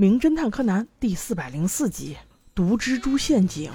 [0.00, 2.14] 名侦探柯南》第四百零四集
[2.54, 3.68] 《毒蜘蛛陷阱》。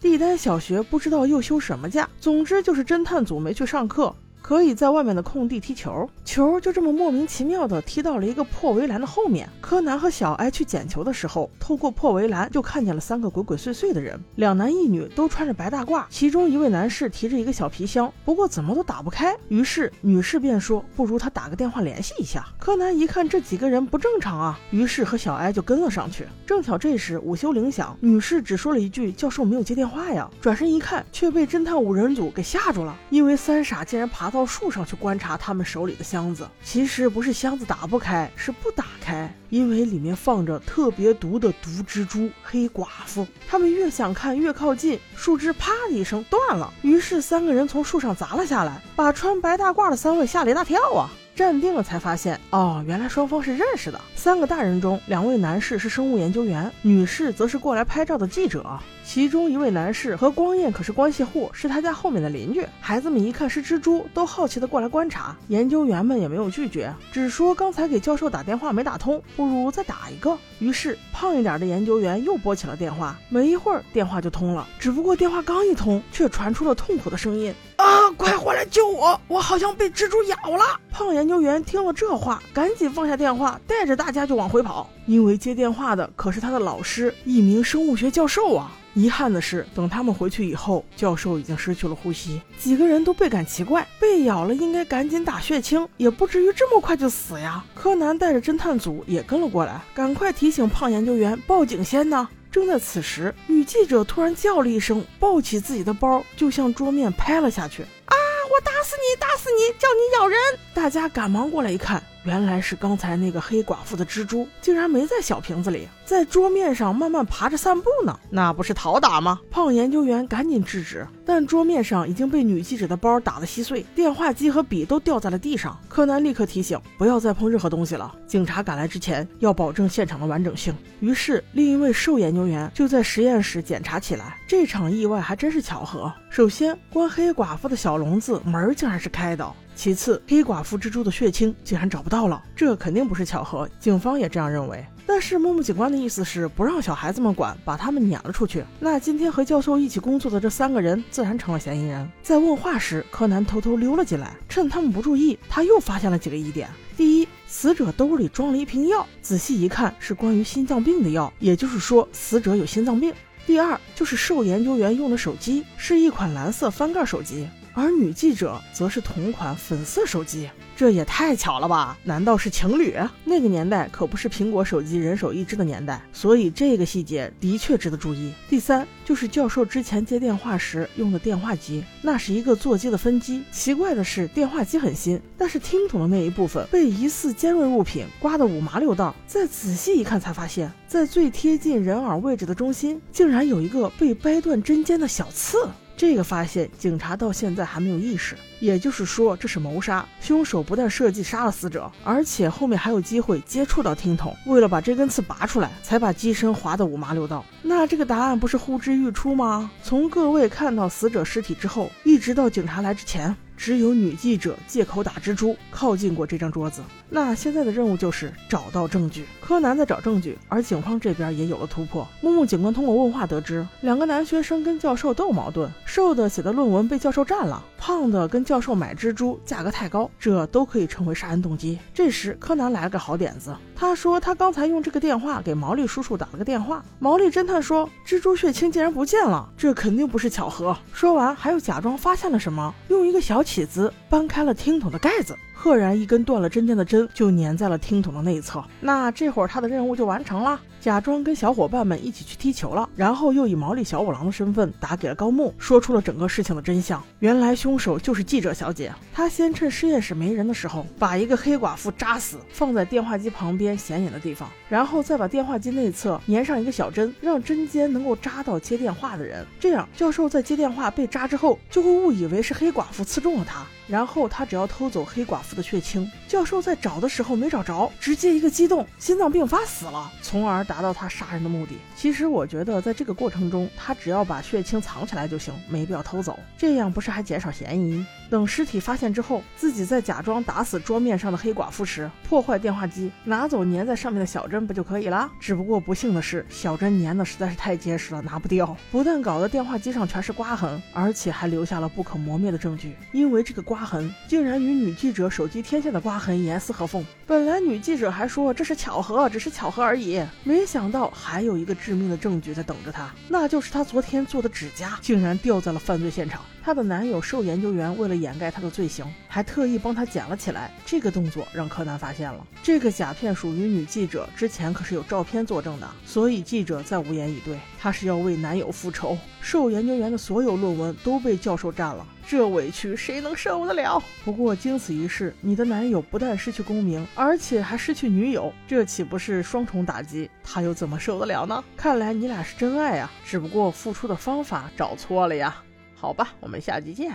[0.00, 4.12] 帝丹小学不知道又休什么假，总之就是侦探组没去上课。
[4.48, 9.46] 可以在外面的空地踢球，球就这么莫名其妙的踢到了一个破围栏的后面。
[9.60, 19.36] 柯南和小艾去捡球的时候，透过破围栏就看见了三个鬼鬼祟祟的人，两男一女都穿着白大褂，其中一位男士提着一个小皮箱，不过怎么都打不开。
[19.48, 26.26] 于是女士便说：“不如他打个电话联系一下。”柯南一看这几个人不正常啊，于是和小艾就跟了上去。
[26.46, 34.37] 正巧这时午休铃响，女士只说了一句：“教授没有接电话呀。”转身一看，却被侦探五人组给吓住了，因为三傻竟然爬到。
[34.38, 43.26] 到树上去观察他们手里的箱子，其实不是箱子打不开，是不打开，因为里面放着特别毒的毒蜘蛛黑寡妇。
[43.48, 51.10] 他们越想看越靠近，树枝啪的一声断了，于是三个人从树上砸了下来，把穿白大褂的三位吓了一大跳啊！
[51.38, 54.00] 站定了才发现，哦，原来双方是认识的。
[54.16, 58.76] 三个大人中，两位男士是生物研究员，女士则是过来拍照的记者。
[59.04, 62.66] 其中一位男士和光彦可是关系户，是他家后面的邻居。
[62.80, 65.36] 孩子们一看是蜘蛛，都好奇的过来观察。
[65.46, 70.36] 研究员们也没有拒绝，只说刚才给教授打电话没打通，不如再打一个。
[70.58, 74.66] 于是胖一点的研究员又拨起了电话，没一会儿电话就通了。
[74.80, 77.54] 只不过电话刚一通，却传出了痛苦的声音。
[77.88, 78.10] 啊！
[78.18, 79.18] 快回来救我！
[79.28, 80.78] 我好像被蜘蛛咬了。
[80.90, 84.90] 胖研究员听了这话，赶紧放下电话，带着大家就往回跑。
[85.06, 88.70] 因为接电话的可是他的老师，一名生物学教授啊。
[88.94, 92.42] 遗憾的是，等他们回去以后，教授已经失去了呼吸。
[92.58, 97.64] 几个人都倍感奇怪，被咬了应该赶紧打血清，也不至于这么快就死呀。
[97.74, 102.28] 柯南带着侦探组也跟了过来，赶快提醒胖研究员报警先呢。
[102.50, 107.82] 正在此时，女记者突然叫了一声，抱起自己的包，就向桌面拍了下去。
[107.82, 108.16] 啊！
[108.50, 110.38] 我打死你，打死你，叫你咬人！
[110.72, 112.02] 大家赶忙过来一看。
[112.28, 119.40] 原来是刚才那个黑寡妇的蜘蛛，竟然没在小瓶子里，在桌面上慢慢爬着散步呢，那不是讨打吗？
[119.50, 125.74] 胖研究员赶紧制止，但桌面上已经被女记者的包打得稀碎，电话机和笔都掉在了地上。
[125.88, 128.14] 柯南立刻提醒，不要再碰任何东西了。
[128.26, 130.74] 警察赶来之前，要保证现场的完整性。
[131.00, 134.36] 于是，另一位瘦研究员就在实验室检查起来。
[134.46, 136.12] 这场意外还真是巧合。
[136.28, 139.50] 首先，关黑寡妇的小笼子门竟然是开的。
[139.78, 144.84] 其次，黑寡妇蜘蛛的血清竟然找不到了，这肯定不是巧合，警方也这样认为。
[145.06, 148.64] 但是木木警官的意思是不让小孩子们管，把他们撵了出去。
[148.80, 152.10] 那今天和教授一起工作的这三个人自然成了嫌疑人。
[152.24, 156.68] 在问话时，柯南偷偷溜了进来，趁他们不注意，他又发现了几个疑点。
[156.96, 163.14] 第一，死者兜里装了一瓶药，仔细一看是关于心脏病的药，也就是说死者有心脏病。
[163.46, 167.48] 第二，就是受研究员用的手机是一款蓝色翻盖手机。
[167.78, 171.96] 而女记者则是同款粉色手机，这也太巧了吧？
[172.02, 172.96] 难道是情侣？
[173.24, 178.32] 那个年代可不是苹果手机人手一只的年代，所以这个细节的确值得注意。
[178.48, 183.42] 第三，就是教授之前接电话时用的电话机，那是一个座机的分机。
[183.52, 189.14] 奇怪的是，电话机很新，但是听筒的那一部分被疑似尖锐物品刮得五麻六道。
[189.26, 195.68] 再仔细一看，才发现，在最贴近人耳位置的中心，竟然有一个被掰断针尖的小刺。
[195.98, 198.36] 这个发现，警察到现在还没有意识。
[198.60, 200.06] 也就是说，这是谋杀。
[200.20, 204.32] 凶手不但设计杀了死者，而且后面还有机会接触到听筒。
[204.46, 207.44] 为了把这根刺拔出来，才把机身划得五麻六道。
[207.62, 209.68] 那这个答案不是呼之欲出吗？
[209.82, 216.80] 从各位看到死者尸体之后，一直到警察来之前，只有女记者借口打蜘蛛靠近过这张桌子。
[217.10, 219.26] 那现在的任务就是找到证据。
[219.40, 222.06] 柯南在找证据，而警方这边也有了突破。
[222.20, 225.68] 木木警官通过问话得知，两个男学生跟教授都有矛盾。
[225.84, 231.78] 瘦的写的论文被教授占了，胖的跟教授买蜘蛛价格太高，这都可以成为杀人动机。
[231.92, 236.84] 这时，柯南来了个好点子，他说他刚才用这个电话给毛利叔叔打了个电话。
[236.98, 240.76] 毛利侦探说，蜘蛛血清竟然不见了，这肯定不是巧合。
[240.92, 245.36] 说完，还又假装发现了什么，用一个小起子搬开了听筒的盖子。
[245.60, 257.02] 赫然一根断了针尖的针就粘在了听筒的内侧，那这会儿他的任务就完成了，假装跟小伙伴们一起去踢球了，然后又以毛利小五郎的身份打给了高木，说出了整个事情的真相。
[257.18, 269.44] 原来凶手就是记者小姐，她先趁实验室没人的时候，把一个黑寡妇扎死，放在电话机旁边显眼的地方，然后再把电话机内侧粘上一个小针，让针尖能够扎到接电话的人。
[269.58, 273.66] 这样，教授在接电话被扎之后，就会误以为是黑寡妇刺中了他。
[273.88, 281.76] 然后他只要偷走黑寡妇的血清，教授在找的时候没找着，直接一个激动，心脏病发死了，从而达到他杀人的目的。
[281.96, 288.04] 其实我觉得在这个过程中，他只要把血清藏起来就行，没必要偷走，这样不是还减少嫌疑？
[288.30, 295.30] 等尸体发现之后，自己再假装打死桌面上的黑寡妇时，破坏电话机，拿走粘在上面的小针不就可以了？
[295.40, 302.94] 只不过不幸的是，小针粘的实在是太结实了，拿不掉，不但搞得电话机上全是刮痕，而且还留下了不可磨灭的证据。
[303.12, 307.06] 因为这个刮刮痕竟然与女记者手机天线的刮痕严丝合缝。
[307.24, 316.42] 本来女记者还说这是巧合，只是巧合而已，没想到还有一个致命的证据在等着她，那就是她昨天做的指甲竟然掉在了犯罪现场。
[316.68, 320.70] 她的男友受研究员为了掩盖她的罪行，还特意帮她捡了起来。
[320.84, 327.58] 这个动作让柯南发现了，这个甲片属于女记者，之前可是有照片作证的，所以记者再无言以对。
[327.80, 329.16] 她是要为男友复仇。
[329.40, 334.02] 受研究员的所有论文都被教授占了，这委屈谁能受得了？
[334.22, 340.30] 不过经此一事，你的男友不但失去功名，而且还失去女友，这岂不是双重打击？
[340.44, 341.64] 他又怎么受得了呢？
[341.78, 345.62] 看来你俩是真爱啊，只不过付出的方法找错了呀。
[346.00, 347.12] 好吧，我们下集见。